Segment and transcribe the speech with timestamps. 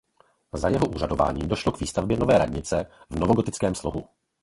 [0.53, 4.05] Za jeho úřadování došlo k výstavbě nové radnice v novogotickém slohu.